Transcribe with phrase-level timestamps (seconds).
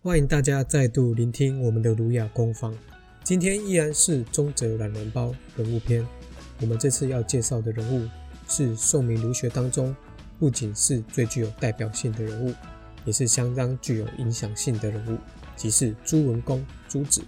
[0.00, 2.72] 欢迎大家再度聆听我们的儒雅工坊。
[3.24, 6.06] 今天依然是中哲懒人包人物篇。
[6.60, 8.08] 我们这次要介绍的人物
[8.48, 9.94] 是宋明儒学当中
[10.38, 12.54] 不仅是最具有代表性的人物，
[13.04, 15.18] 也是相当具有影响性的人物，
[15.56, 17.20] 即是朱文公朱子。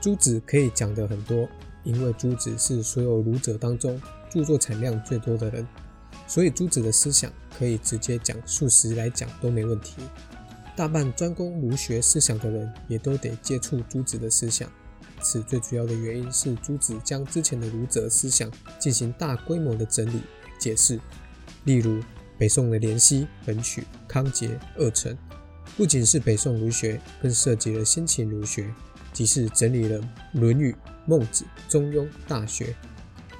[0.00, 1.48] 朱子可以讲的很多，
[1.82, 4.00] 因为朱子是所有儒者当中
[4.30, 5.66] 著作产量最多的人，
[6.28, 9.96] 所以朱子的思想可以直接讲数十来讲都没问题。
[10.78, 14.70] 大半专攻儒学思想的人，也都得接触朱子的思想。
[15.20, 20.20] 此最主要的原因是朱子将之前的儒者思想进行大规模的整理
[20.56, 21.00] 解释。
[21.64, 22.00] 例如
[22.38, 25.18] 北宋的濂溪、本曲、康节、二程，
[25.76, 28.72] 不仅是北宋儒学，更涉及了先秦儒学，
[29.12, 30.00] 即是整理了
[30.34, 30.70] 《论语》
[31.06, 32.66] 《孟子》《中庸》《大学》，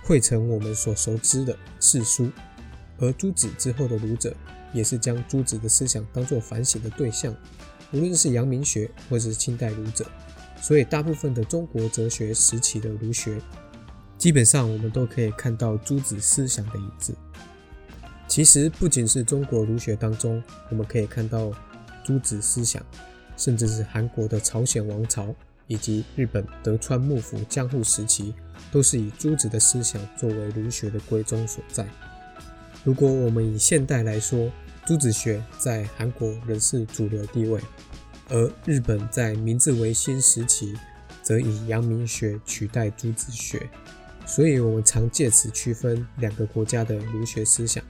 [0.02, 2.32] 汇成我们所熟知的四书。
[2.98, 4.34] 而朱子之后的儒者。
[4.72, 7.34] 也是将朱子的思想当作反省的对象，
[7.92, 10.05] 无论是阳明学或是清代儒者，
[10.60, 13.41] 所以大部分的中国哲学时期的儒学，
[14.19, 17.14] 基本上我们都可以看到朱子思想的影子。
[18.27, 21.50] 其实不仅是中国儒学当中，我们可以看到
[22.05, 22.82] 朱子思想，
[23.36, 25.34] 甚至是韩国的朝鲜王朝
[25.66, 28.34] 以及日本德川幕府江户时期，
[28.70, 31.86] 都是以朱子的思想作为儒学的归宗所在。
[32.89, 34.50] 如果我们以现代来说，
[34.86, 37.61] 朱子学在韩国仍是主流地位，
[38.31, 40.75] 而日本在明治维新时期
[41.22, 43.69] 则以阳明学取代朱子学，
[44.25, 47.84] 所以我们常借此区分两个国家的儒学思想，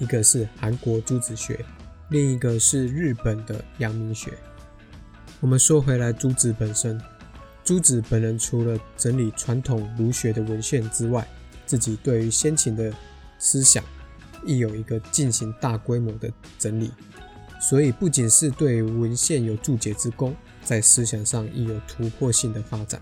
[0.00, 1.64] 一个是韩国朱子学，
[2.08, 4.32] 另一个是日本的阳明学。
[5.38, 7.00] 我们说回来，朱子本身，
[7.62, 11.24] 朱子本人除了整理传统儒学的文献之外，
[11.66, 12.92] 自己对于先秦的
[13.38, 13.84] 思想。
[14.44, 16.90] 亦有一个进行大规模的整理，
[17.60, 20.34] 所以不仅是对文献有注解之功，
[20.64, 23.00] 在思想上亦有突破性的发展。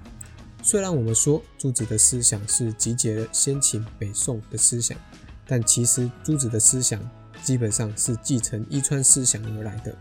[0.62, 4.98] 虽然我们说朱子的思想是集结了先秦、北宋的思想，
[5.46, 7.00] 但其实朱子的思想
[7.42, 9.96] 基本上是继承伊川思想而来的。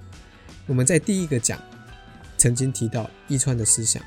[0.66, 1.62] 我们在第一个讲
[2.38, 4.04] 曾经提到伊川的思想，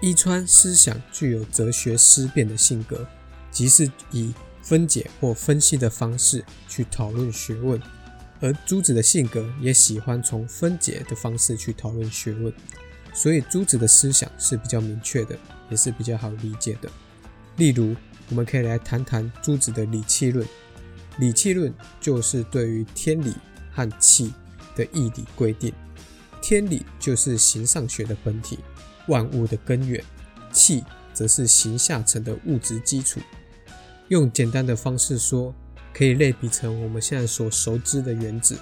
[0.00, 3.06] 伊川思想具有哲学思辨的性格，
[3.50, 4.32] 即是以。
[4.62, 7.80] 分解或分析的方式去讨论学问，
[8.40, 12.52] 而朱子的性格也喜欢从分解的方式去讨论学问，
[13.12, 15.36] 所以朱子的思想是比较明确的，
[15.68, 16.88] 也是比较好理解的。
[17.56, 17.94] 例如，
[18.30, 20.46] 我们可以来谈谈朱子的理气论。
[21.18, 23.34] 理气论就是对于天理
[23.70, 24.32] 和气
[24.74, 25.72] 的义理规定。
[26.40, 28.58] 天理就是形上学的本体，
[29.08, 30.02] 万物的根源；
[30.50, 33.20] 气则是形下层的物质基础。
[34.12, 35.54] 用简单的方式说，
[35.94, 38.58] 可以类比成我们现在所熟知的原子。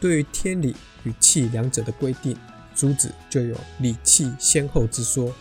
[0.00, 2.36] 对于天理与气两者的规定，
[2.76, 5.34] 朱子就有理气先后之说，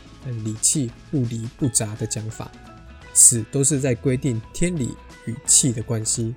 [0.44, 2.52] 理气不离不杂的讲法。
[3.14, 4.90] 此都是在规定天理
[5.28, 6.34] 与气的关系。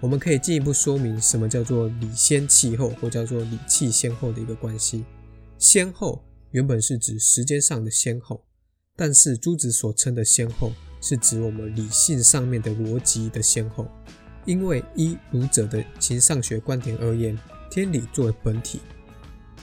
[0.00, 5.04] 我们可以进一步说明什么叫做理先气后，或叫做理气先后的一个关系。
[5.58, 8.44] 先后原本是指时间上的先后，
[8.96, 10.72] 但是朱子所称的先后。
[11.00, 13.86] 是指我们理性上面的逻辑的先后，
[14.44, 17.38] 因为依儒者的形上学观点而言，
[17.70, 18.80] 天理作为本体，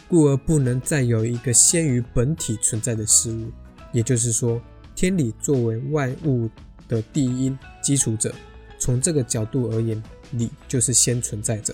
[0.07, 3.51] 故而不能再有一个先于本体存在的事物。
[3.91, 4.61] 也就是说，
[4.93, 6.49] 天理作为万物
[6.87, 8.33] 的第一因基础者，
[8.77, 11.73] 从这个角度而言，理就是先存在者。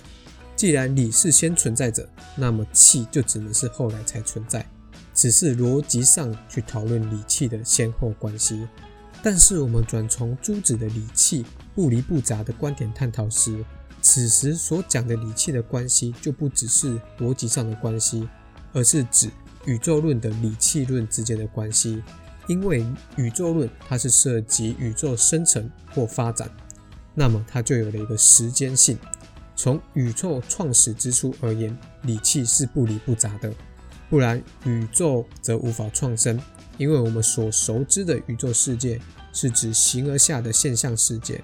[0.55, 4.65] 既然理是先存在者，那么气就只能是后来才存在。
[5.13, 8.67] 只是逻辑上去讨论理气的先后关系。
[9.23, 11.45] 但是我们转从朱子的理气
[11.75, 13.63] 不离不杂的观点探讨时，
[14.01, 18.27] 此时所讲的理气的关系就不只是逻辑上的关系，
[18.73, 19.29] 而是指
[19.65, 22.01] 宇宙论的理气论之间的关系。
[22.47, 22.83] 因为
[23.15, 26.49] 宇宙论它是涉及宇宙生成或发展，
[27.13, 28.97] 那么它就有了一个时间性。
[29.55, 33.53] 从宇宙创始之初而言，理气是不离不杂的，
[34.09, 36.37] 不然宇宙则无法创生。
[36.77, 38.99] 因为我们所熟知的宇宙世界
[39.33, 41.43] 是指形而下的现象世界，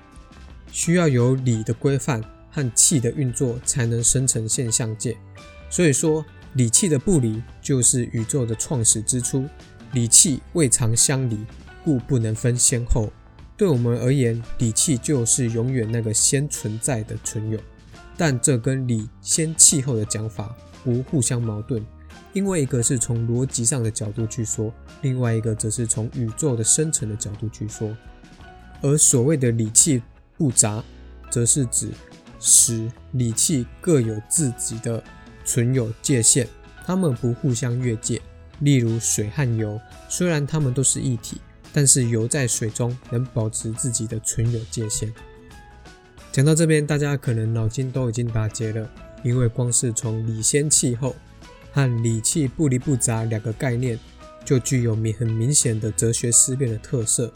[0.72, 5.16] 需要有理的规范和气的运作才能生成现象界。
[5.70, 9.46] 所以说，理气的不离就是宇宙的创始之初，
[9.94, 11.38] 理气未尝相离，
[11.84, 13.12] 故不能分先后。
[13.56, 17.60] 对我们而言，理气就是永远那个先存在的存有，
[18.16, 21.86] 但这跟理先气后的讲法不互相矛盾。
[22.34, 27.96] 因为一个是从逻辑上的角度去说，另外一个则是从宇宙的生成的角度去说。
[28.82, 30.04] 而所谓的理气
[30.38, 30.84] 不杂，
[31.32, 31.90] 则是指
[32.40, 35.04] 使理气各有自己的
[35.44, 36.48] 存有界限，
[36.86, 38.22] 它们不互相越界。
[38.60, 39.80] 例如水和油，
[40.10, 41.42] 虽然它们都是一体，
[41.74, 45.12] 但是油在水中能保持自己的存有界限。
[46.32, 48.88] 讲到这边，大家可能脑筋都已经打结了，
[49.24, 51.16] 因为光是从理先气候
[51.78, 54.00] 和理气不离不杂两个概念，
[54.44, 57.32] 就具有明很明显的哲学思辨的特色。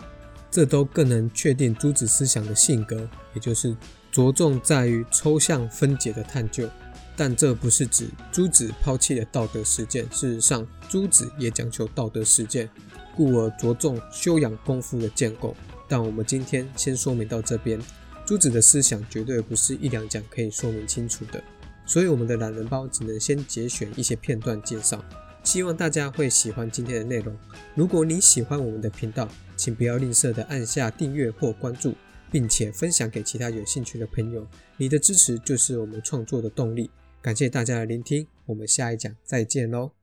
[0.49, 3.77] 这都更能确定朱子思想的性格，也就是
[4.11, 6.67] 着重在于抽象分解的探究。
[7.15, 12.67] 但这不是指朱子抛弃了道德实践，事实上，朱子也讲求道德实践，
[13.15, 15.55] 故而着重修养功夫的建构。
[15.87, 17.79] 但我们今天先说明到这边，
[18.25, 21.43] 朱子的思想绝对不是一两讲可以说明清楚的，
[21.85, 25.03] 所以我们的懒人包只能先节选一些片段介绍，
[25.43, 27.35] 希望大家会喜欢今天的内容。
[27.75, 31.95] 如果你喜欢我们的频道，请不要吝啬的按下订阅或关注，
[32.31, 34.47] 并且分享给其他有兴趣的朋友，
[34.77, 36.89] 你的支持就是我们创作的动力。
[37.21, 40.00] 感谢大家的聆听，我们下一讲再见喽。